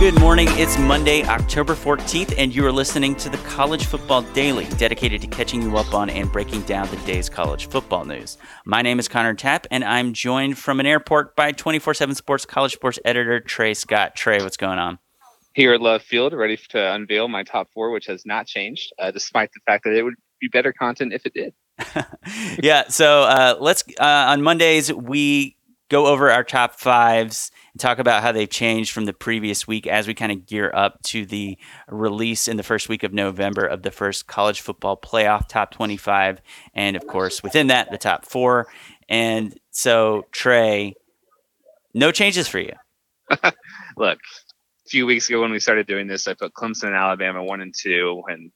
[0.00, 0.48] Good morning.
[0.52, 5.26] It's Monday, October 14th, and you are listening to the College Football Daily, dedicated to
[5.26, 8.38] catching you up on and breaking down the day's college football news.
[8.64, 12.98] My name is Connor Tapp, and I'm joined from an airport by 247Sports College Sports
[13.04, 14.16] editor Trey Scott.
[14.16, 14.98] Trey, what's going on?
[15.52, 19.10] Here at Love Field, ready to unveil my top four, which has not changed, uh,
[19.10, 21.52] despite the fact that it would be better content if it did.
[22.62, 25.58] yeah, so uh, let's, uh, on Mondays, we
[25.90, 29.86] go over our top fives and talk about how they've changed from the previous week
[29.86, 33.64] as we kind of gear up to the release in the first week of November
[33.64, 36.40] of the first college football playoff top 25.
[36.74, 38.66] And of course, within that, the top four.
[39.08, 40.94] And so, Trey,
[41.94, 42.72] no changes for you.
[43.96, 47.44] Look, a few weeks ago when we started doing this, I put Clemson and Alabama
[47.44, 48.22] one and two.
[48.28, 48.50] And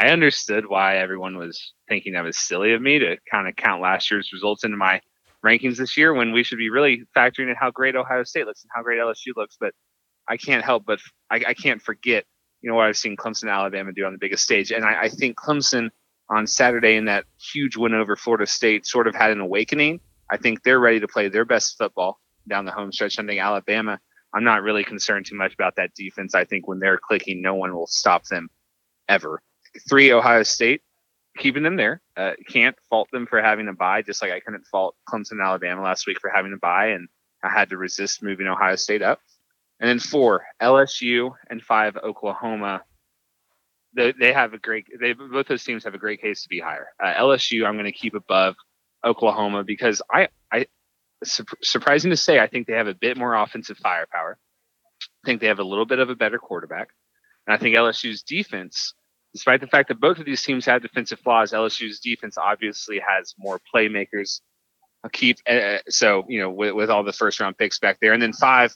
[0.00, 3.82] I understood why everyone was thinking that was silly of me to kind of count
[3.82, 5.00] last year's results into my
[5.46, 8.62] rankings this year when we should be really factoring in how great Ohio State looks
[8.64, 9.56] and how great LSU looks.
[9.58, 9.72] But
[10.28, 10.98] I can't help but
[11.30, 12.24] I, I can't forget,
[12.60, 14.72] you know, what I've seen Clemson Alabama do on the biggest stage.
[14.72, 15.90] And I, I think Clemson
[16.28, 20.00] on Saturday in that huge win over Florida State sort of had an awakening.
[20.30, 23.18] I think they're ready to play their best football down the home stretch.
[23.18, 24.00] I think Alabama,
[24.34, 26.34] I'm not really concerned too much about that defense.
[26.34, 28.48] I think when they're clicking, no one will stop them
[29.08, 29.40] ever.
[29.88, 30.82] Three, Ohio State
[31.36, 32.00] keeping them there.
[32.16, 35.82] Uh, can't fault them for having a bye, just like I couldn't fault Clemson, Alabama
[35.82, 37.08] last week for having a bye, and
[37.42, 39.20] I had to resist moving Ohio State up.
[39.78, 42.82] And then four, LSU, and five, Oklahoma.
[43.94, 44.86] They, they have a great.
[45.00, 46.88] They both those teams have a great case to be higher.
[47.02, 48.56] Uh, LSU, I'm going to keep above
[49.04, 50.66] Oklahoma because I, I,
[51.24, 54.38] su- surprising to say, I think they have a bit more offensive firepower.
[55.02, 56.88] I think they have a little bit of a better quarterback,
[57.46, 58.94] and I think LSU's defense
[59.36, 63.34] despite the fact that both of these teams have defensive flaws, LSU's defense obviously has
[63.38, 64.40] more playmakers.
[65.12, 68.20] Keep uh, so you know with, with all the first round picks back there, and
[68.20, 68.74] then five,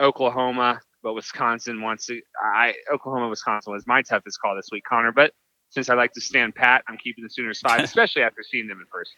[0.00, 2.20] Oklahoma, but Wisconsin wants to.
[2.40, 5.12] I Oklahoma Wisconsin was my toughest call this week, Connor.
[5.12, 5.32] But
[5.70, 8.80] since I like to stand pat, I'm keeping the Sooners five, especially after seeing them
[8.80, 9.14] in person.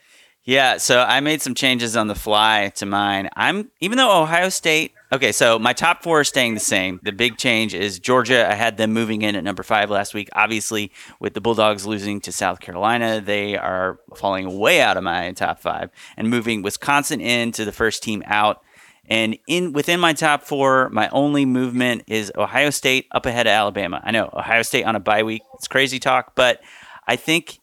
[0.49, 3.29] Yeah, so I made some changes on the fly to mine.
[3.37, 4.95] I'm even though Ohio State.
[5.13, 7.01] Okay, so my top four are staying the same.
[7.03, 8.51] The big change is Georgia.
[8.51, 10.31] I had them moving in at number five last week.
[10.33, 15.33] Obviously, with the Bulldogs losing to South Carolina, they are falling way out of my
[15.33, 18.63] top five and moving Wisconsin into the first team out.
[19.05, 23.51] And in within my top four, my only movement is Ohio State up ahead of
[23.51, 24.01] Alabama.
[24.03, 25.43] I know Ohio State on a bye week.
[25.57, 26.63] It's crazy talk, but
[27.07, 27.59] I think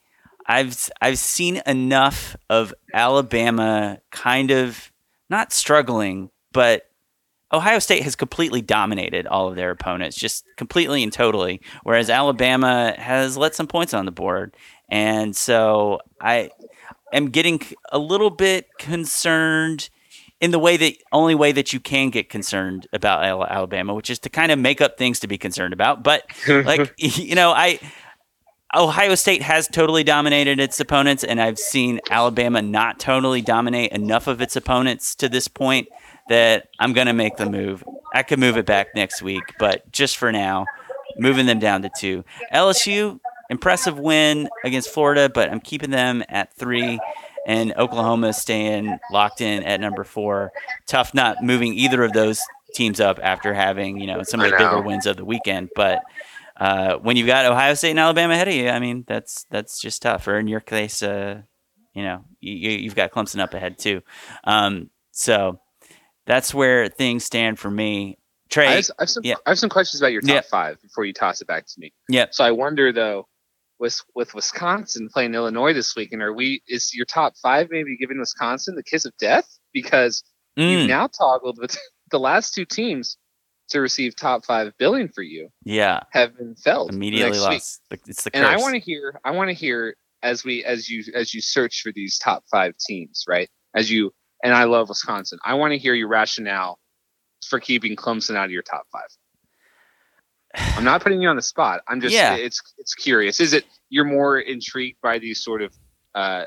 [0.48, 4.92] I've I've seen enough of Alabama kind of
[5.30, 6.84] not struggling, but
[7.52, 11.62] Ohio State has completely dominated all of their opponents, just completely and totally.
[11.84, 14.56] Whereas Alabama has let some points on the board,
[14.90, 16.52] and so I
[17.14, 19.90] am getting a little bit concerned
[20.42, 24.20] in the way that only way that you can get concerned about Alabama, which is
[24.20, 26.04] to kind of make up things to be concerned about.
[26.04, 27.80] But like you know, I
[28.76, 34.28] Ohio State has totally dominated its opponents, and I've seen Alabama not totally dominate enough
[34.28, 35.88] of its opponents to this point
[36.28, 37.84] that I'm going to make the move.
[38.14, 40.66] I could move it back next week, but just for now,
[41.18, 42.26] moving them down to two.
[42.54, 43.20] LSU,
[43.50, 47.00] impressive win against Florida, but I'm keeping them at three.
[47.48, 50.52] And Oklahoma staying locked in at number four.
[50.88, 52.42] Tough not moving either of those
[52.74, 55.70] teams up after having, you know, some of the bigger wins of the weekend.
[55.76, 56.02] But
[56.58, 59.80] uh, when you've got Ohio State and Alabama ahead of you, I mean, that's that's
[59.80, 60.28] just tough.
[60.28, 61.42] Or in your case, uh,
[61.94, 64.02] you know, you, have got Clemson up ahead too.
[64.44, 65.60] Um, so
[66.26, 68.20] that's where things stand for me.
[68.50, 69.36] Trey, I have, I have, some, yeah.
[69.46, 70.42] I have some questions about your top yeah.
[70.42, 71.94] five before you toss it back to me.
[72.10, 72.28] Yeah.
[72.32, 73.28] So I wonder though,
[73.80, 78.20] with with Wisconsin playing Illinois this weekend, are we is your top five maybe giving
[78.20, 80.24] Wisconsin the kiss of death because
[80.58, 80.70] mm.
[80.70, 81.78] you've now toggled with
[82.12, 83.18] the last two teams
[83.70, 87.82] to receive top five billing for you, yeah, have been felt immediately lost.
[87.92, 88.02] Week.
[88.08, 88.40] It's the curse.
[88.40, 89.20] and I want to hear.
[89.24, 92.76] I want to hear as we as you as you search for these top five
[92.78, 93.50] teams, right?
[93.76, 94.14] As you
[94.44, 95.40] and I love Wisconsin.
[95.46, 96.80] I want to hear your rationale
[97.48, 99.08] for keeping Clemson out of your top five.
[100.78, 101.82] I'm not putting you on the spot.
[101.88, 102.36] I'm just yeah.
[102.36, 103.40] it's it's curious.
[103.40, 105.74] Is it you're more intrigued by these sort of
[106.14, 106.46] uh,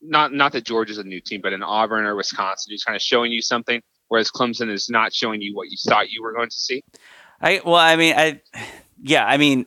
[0.00, 3.02] not not that Georgia's a new team, but an Auburn or Wisconsin who's kind of
[3.02, 3.82] showing you something,
[4.14, 6.84] whereas Clemson is not showing you what you thought you were going to see.
[7.40, 8.40] I well, I mean, I
[9.02, 9.66] yeah, I mean,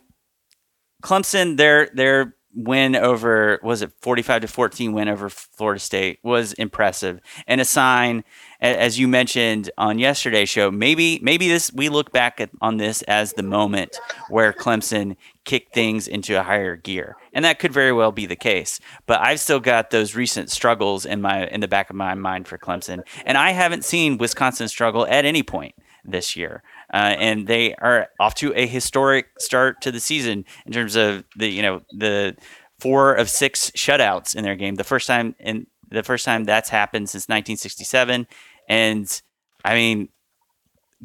[1.02, 6.52] Clemson, their their win over was it 45 to 14 win over Florida State was
[6.54, 7.20] impressive.
[7.46, 8.24] And a sign
[8.60, 13.02] as you mentioned on yesterday's show maybe maybe this we look back at, on this
[13.02, 13.96] as the moment
[14.28, 17.16] where Clemson kicked things into a higher gear.
[17.32, 18.80] And that could very well be the case.
[19.06, 22.48] But I've still got those recent struggles in my in the back of my mind
[22.48, 23.02] for Clemson.
[23.24, 25.76] And I haven't seen Wisconsin struggle at any point
[26.10, 26.62] this year
[26.92, 31.24] uh, and they are off to a historic start to the season in terms of
[31.36, 32.36] the you know the
[32.78, 34.76] four of six shutouts in their game.
[34.76, 38.26] The first time in the first time that's happened since 1967,
[38.68, 39.22] and
[39.64, 40.08] I mean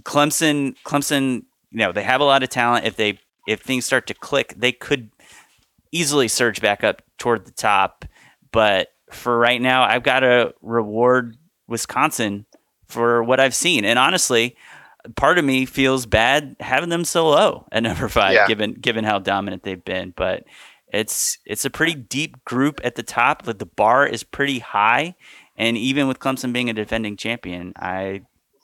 [0.04, 2.86] Clemson Clemson you know they have a lot of talent.
[2.86, 5.12] If they if things start to click, they could
[5.92, 8.06] easily surge back up toward the top.
[8.52, 12.46] But for right now, I've got to reward Wisconsin
[12.88, 13.84] for what I've seen.
[13.84, 14.56] And honestly,
[15.16, 18.48] part of me feels bad having them so low at number five, yeah.
[18.48, 20.14] given given how dominant they've been.
[20.16, 20.44] But
[20.88, 25.16] it's it's a pretty deep group at the top, but the bar is pretty high.
[25.58, 28.22] And even with Clemson being a defending champion, I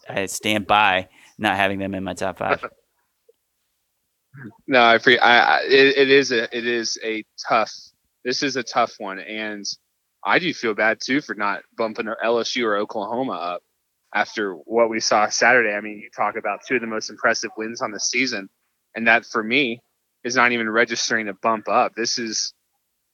[0.07, 2.63] I stand by not having them in my top five.
[4.67, 7.71] no, I, pre- I, I it, it is a it is a tough.
[8.25, 9.65] This is a tough one, and
[10.23, 13.61] I do feel bad too for not bumping LSU or Oklahoma up
[14.13, 15.73] after what we saw Saturday.
[15.73, 18.49] I mean, you talk about two of the most impressive wins on the season,
[18.95, 19.81] and that for me
[20.23, 21.93] is not even registering a bump up.
[21.95, 22.53] This is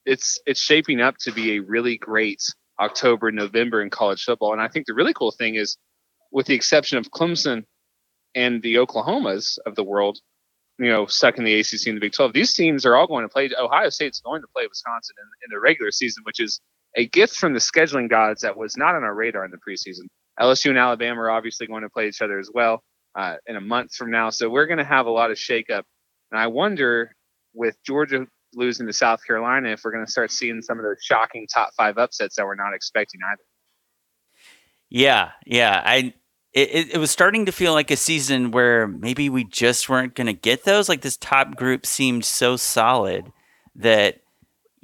[0.05, 2.41] it's it's shaping up to be a really great
[2.79, 4.53] October, November in college football.
[4.53, 5.77] And I think the really cool thing is,
[6.31, 7.63] with the exception of Clemson
[8.33, 10.19] and the Oklahomas of the world,
[10.77, 13.23] you know, stuck in the ACC and the Big 12, these teams are all going
[13.23, 13.49] to play.
[13.57, 16.59] Ohio State's going to play Wisconsin in, in the regular season, which is
[16.97, 20.07] a gift from the scheduling gods that was not on our radar in the preseason.
[20.39, 22.83] LSU and Alabama are obviously going to play each other as well
[23.15, 24.29] uh, in a month from now.
[24.29, 25.83] So we're going to have a lot of shakeup.
[26.31, 27.15] And I wonder
[27.53, 30.97] with Georgia losing to South Carolina if we're going to start seeing some of those
[31.01, 33.43] shocking top five upsets that we're not expecting either.
[34.89, 35.81] Yeah, yeah.
[35.83, 36.13] I
[36.53, 40.27] it, it was starting to feel like a season where maybe we just weren't going
[40.27, 40.87] to get those.
[40.87, 43.31] Like this top group seemed so solid
[43.75, 44.21] that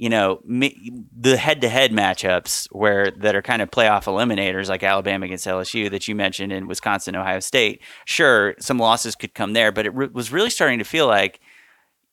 [0.01, 5.45] you know, the head-to-head matchups where that are kind of playoff eliminators, like Alabama against
[5.45, 7.83] LSU that you mentioned, in Wisconsin, Ohio State.
[8.06, 11.39] Sure, some losses could come there, but it re- was really starting to feel like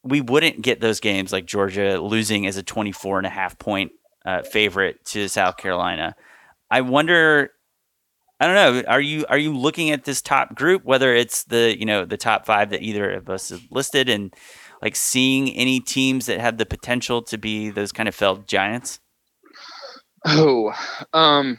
[0.03, 3.93] we wouldn't get those games like Georgia losing as a 24 and a half point
[4.27, 6.15] uh, favorite to South Carolina.
[6.71, 7.53] I wonder.
[8.39, 8.83] I don't know.
[8.87, 12.19] Are you are you looking at this top group, whether it's the you know the
[12.19, 14.35] top five that either of us listed, and
[14.83, 19.01] like seeing any teams that have the potential to be those kind of felled giants?
[20.25, 20.73] Oh,
[21.13, 21.59] um,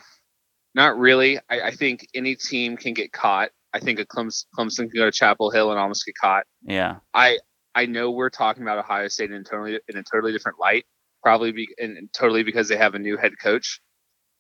[0.75, 1.39] not really.
[1.49, 3.49] I, I think any team can get caught.
[3.73, 6.45] I think a Clemson, Clemson can go to Chapel Hill and almost get caught.
[6.63, 6.97] Yeah.
[7.13, 7.39] I
[7.75, 10.85] I know we're talking about Ohio State in totally in a totally different light,
[11.23, 13.81] probably be and totally because they have a new head coach.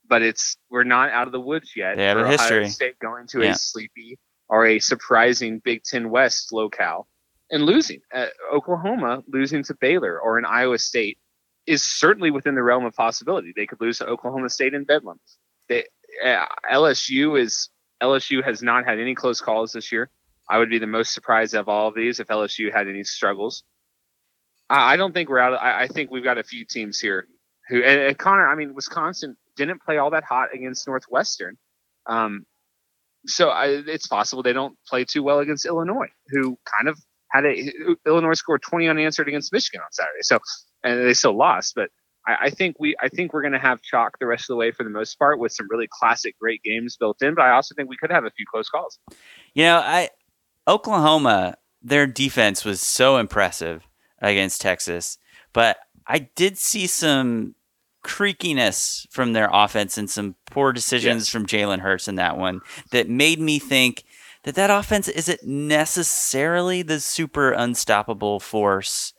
[0.07, 1.97] But it's we're not out of the woods yet.
[1.97, 2.57] They have a history.
[2.57, 3.51] Ohio State going to yeah.
[3.51, 4.17] a sleepy
[4.47, 7.07] or a surprising Big Ten West locale
[7.51, 8.01] and losing.
[8.13, 11.17] Uh, Oklahoma losing to Baylor or an Iowa State
[11.65, 13.53] is certainly within the realm of possibility.
[13.55, 15.19] They could lose to Oklahoma State in Bedlam.
[15.67, 15.85] They,
[16.23, 17.69] uh, LSU is
[18.01, 20.09] LSU has not had any close calls this year.
[20.49, 23.63] I would be the most surprised of all of these if LSU had any struggles.
[24.69, 25.53] I, I don't think we're out.
[25.53, 27.27] Of, I, I, think we've got a few teams here
[27.67, 28.47] who and, and, Connor.
[28.47, 31.57] I mean, Wisconsin didn't play all that hot against Northwestern.
[32.07, 32.45] Um,
[33.25, 36.97] so I, it's possible they don't play too well against Illinois, who kind of
[37.31, 37.71] had a
[38.05, 40.21] Illinois scored 20 unanswered against Michigan on Saturday.
[40.21, 40.39] So
[40.83, 41.89] and they still lost, but
[42.27, 44.57] I, I think we I think we're going to have chalk the rest of the
[44.57, 47.35] way for the most part with some really classic great games built in.
[47.35, 48.99] But I also think we could have a few close calls.
[49.53, 50.09] You know, I
[50.67, 53.87] Oklahoma their defense was so impressive
[54.21, 55.17] against Texas,
[55.53, 57.55] but I did see some
[58.03, 61.29] creakiness from their offense and some poor decisions yes.
[61.29, 64.03] from Jalen Hurts in that one that made me think
[64.43, 69.13] that that offense isn't necessarily the super unstoppable force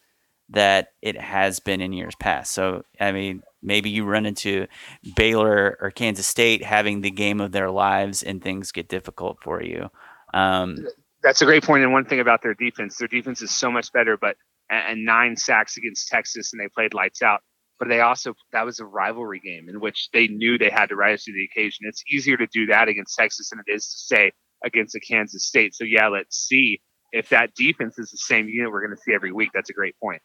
[0.48, 2.52] that it has been in years past.
[2.52, 4.66] So, I mean, maybe you run into
[5.14, 9.62] Baylor or Kansas State having the game of their lives and things get difficult for
[9.62, 9.88] you.
[10.34, 10.76] Um,
[11.22, 11.84] That's a great point.
[11.84, 14.36] And one thing about their defense, their defense is so much better, but
[14.70, 17.40] and nine sacks against Texas and they played lights out.
[17.78, 20.96] But they also that was a rivalry game in which they knew they had to
[20.96, 21.86] rise to the occasion.
[21.88, 24.32] It's easier to do that against Texas than it is to say,
[24.64, 25.74] against a Kansas State.
[25.74, 26.80] So yeah, let's see
[27.12, 29.50] if that defense is the same unit we're going to see every week.
[29.52, 30.22] That's a great point.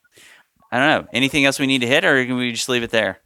[0.72, 1.10] I don't know.
[1.14, 3.20] Anything else we need to hit, or can we just leave it there?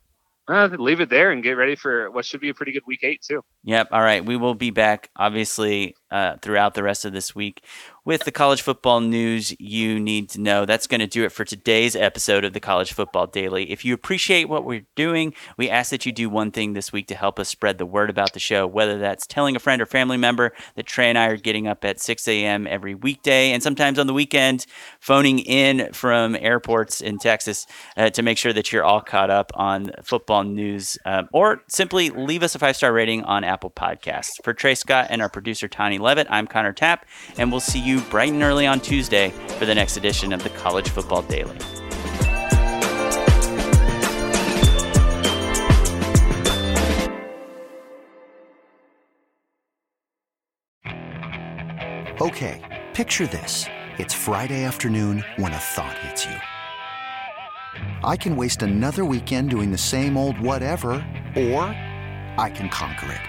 [0.49, 3.03] uh, leave it there and get ready for what should be a pretty good week
[3.03, 3.41] eight too.
[3.63, 3.89] Yep.
[3.91, 4.25] All right.
[4.25, 7.63] We will be back, obviously, uh, throughout the rest of this week
[8.09, 10.65] with the college football news you need to know.
[10.65, 13.69] That's going to do it for today's episode of the College Football Daily.
[13.71, 17.05] If you appreciate what we're doing, we ask that you do one thing this week
[17.09, 19.85] to help us spread the word about the show, whether that's telling a friend or
[19.85, 22.65] family member that Trey and I are getting up at 6 a.m.
[22.65, 24.65] every weekday and sometimes on the weekend,
[24.99, 29.51] phoning in from airports in Texas uh, to make sure that you're all caught up
[29.53, 34.31] on football news, uh, or simply leave us a five star rating on Apple Podcasts.
[34.43, 37.05] For Trey Scott and our producer, Tony Levitt, I'm Connor Tapp,
[37.37, 40.49] and we'll see you bright and early on Tuesday for the next edition of the
[40.49, 41.57] College Football Daily.
[52.21, 53.65] Okay, picture this.
[53.97, 56.35] It's Friday afternoon when a thought hits you.
[58.03, 60.91] I can waste another weekend doing the same old whatever,
[61.37, 61.63] or
[62.37, 63.28] I can conquer it.